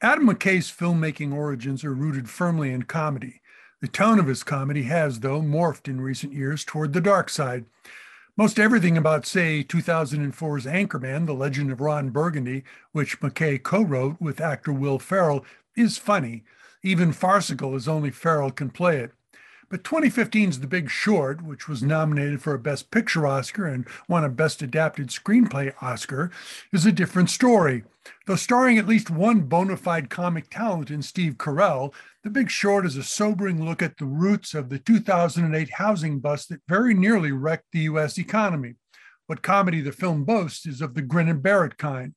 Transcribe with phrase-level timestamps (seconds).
[0.00, 3.40] Adam McKay's filmmaking origins are rooted firmly in comedy.
[3.80, 7.64] The tone of his comedy has, though, morphed in recent years toward the dark side.
[8.36, 14.20] Most everything about, say, 2004's Anchorman, The Legend of Ron Burgundy, which McKay co wrote
[14.20, 15.44] with actor Will Ferrell,
[15.76, 16.44] is funny,
[16.84, 19.12] even farcical as only Ferrell can play it.
[19.70, 24.24] But 2015's The Big Short, which was nominated for a Best Picture Oscar and won
[24.24, 26.30] a Best Adapted Screenplay Oscar,
[26.72, 27.84] is a different story.
[28.26, 31.92] Though starring at least one bona fide comic talent in Steve Carell,
[32.24, 36.48] The Big Short is a sobering look at the roots of the 2008 housing bust
[36.48, 38.18] that very nearly wrecked the U.S.
[38.18, 38.76] economy.
[39.26, 42.14] What comedy the film boasts is of the grin and bear it kind.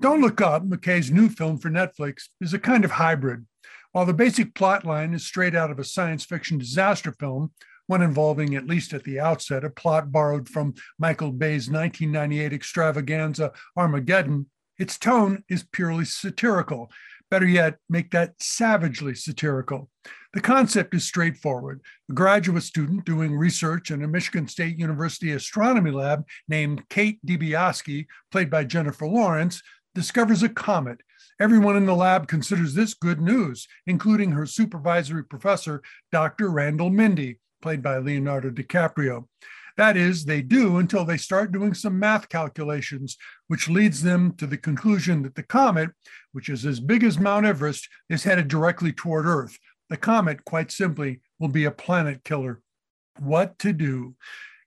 [0.00, 3.44] Don't Look Up, McKay's new film for Netflix, is a kind of hybrid.
[3.92, 7.52] While the basic plot line is straight out of a science fiction disaster film,
[7.86, 13.52] one involving, at least at the outset, a plot borrowed from Michael Bay's 1998 extravaganza
[13.76, 14.46] Armageddon,
[14.78, 16.90] its tone is purely satirical.
[17.30, 19.90] Better yet, make that savagely satirical.
[20.34, 21.80] The concept is straightforward.
[22.10, 28.06] A graduate student doing research in a Michigan State University astronomy lab named Kate Dibiasky,
[28.30, 29.62] played by Jennifer Lawrence,
[29.94, 31.00] discovers a comet
[31.40, 36.50] Everyone in the lab considers this good news, including her supervisory professor, Dr.
[36.50, 39.26] Randall Mindy, played by Leonardo DiCaprio.
[39.76, 44.46] That is, they do until they start doing some math calculations, which leads them to
[44.48, 45.90] the conclusion that the comet,
[46.32, 49.56] which is as big as Mount Everest, is headed directly toward Earth.
[49.90, 52.60] The comet, quite simply, will be a planet killer.
[53.20, 54.16] What to do?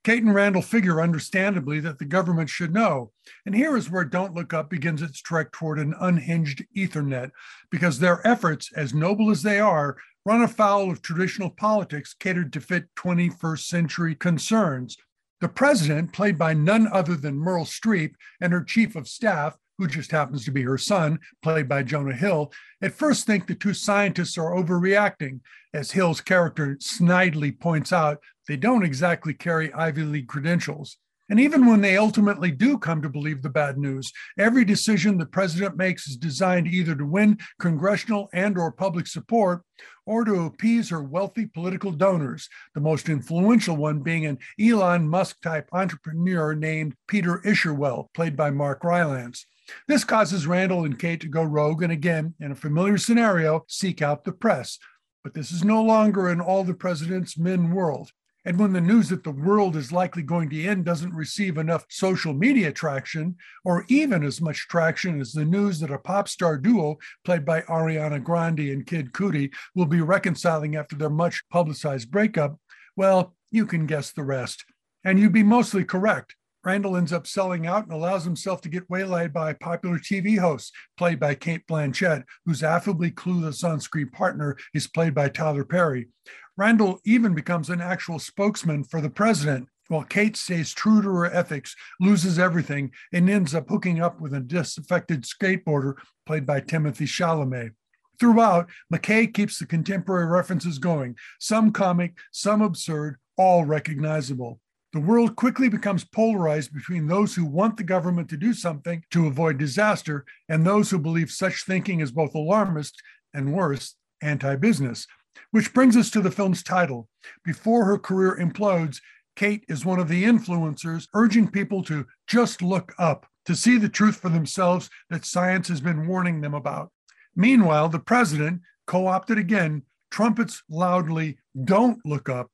[0.04, 3.12] Kate and Randall figure understandably that the government should know.
[3.46, 7.32] And here is where Don't Look Up begins its trek toward an unhinged Ethernet,
[7.70, 12.62] because their efforts, as noble as they are, run afoul of traditional politics catered to
[12.62, 14.98] fit 21st century concerns.
[15.40, 19.88] The president, played by none other than Meryl Streep, and her chief of staff, who
[19.88, 23.74] just happens to be her son, played by Jonah Hill, at first think the two
[23.74, 25.40] scientists are overreacting.
[25.74, 30.98] As Hill's character snidely points out, they don't exactly carry Ivy League credentials.
[31.32, 35.26] And even when they ultimately do come to believe the bad news, every decision the
[35.26, 39.64] president makes is designed either to win congressional and or public support
[40.06, 45.42] or to appease her wealthy political donors, the most influential one being an Elon Musk
[45.42, 49.48] type entrepreneur named Peter Isherwell, played by Mark Rylance.
[49.88, 54.02] This causes Randall and Kate to go rogue and again, in a familiar scenario, seek
[54.02, 54.80] out the press.
[55.24, 58.12] But this is no longer an all the president's men world.
[58.44, 61.86] And when the news that the world is likely going to end doesn't receive enough
[61.90, 66.58] social media traction, or even as much traction as the news that a pop star
[66.58, 72.10] duo played by Ariana Grande and Kid Cudi will be reconciling after their much publicized
[72.10, 72.58] breakup,
[72.96, 74.66] well, you can guess the rest.
[75.04, 76.36] And you'd be mostly correct.
[76.64, 80.38] Randall ends up selling out and allows himself to get waylaid by a popular TV
[80.38, 85.66] host, played by Cate Blanchett, whose affably clueless on screen partner is played by Tyler
[85.66, 86.10] Perry.
[86.58, 91.34] Randall even becomes an actual spokesman for the president, while Kate stays true to her
[91.34, 95.96] ethics, loses everything, and ends up hooking up with a disaffected skateboarder
[96.28, 97.72] played by Timothy Chalamet.
[98.20, 104.60] Throughout, McKay keeps the contemporary references going, some comic, some absurd, all recognizable.
[104.94, 109.26] The world quickly becomes polarized between those who want the government to do something to
[109.26, 113.02] avoid disaster and those who believe such thinking is both alarmist
[113.34, 115.08] and worse, anti business.
[115.52, 117.08] Which brings us to the film's title.
[117.46, 118.98] Before her career implodes,
[119.38, 123.88] Kate is one of the influencers urging people to just look up, to see the
[123.88, 126.92] truth for themselves that science has been warning them about.
[127.34, 132.52] Meanwhile, the president, co opted again, trumpets loudly, Don't look up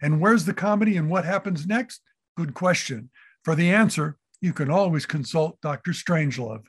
[0.00, 2.00] and where's the comedy and what happens next?
[2.36, 3.10] Good question.
[3.44, 5.92] For the answer, you can always consult Dr.
[5.92, 6.64] Strangelove.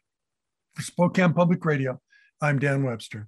[0.76, 2.00] For Spokane Public Radio,
[2.42, 3.28] I'm Dan Webster.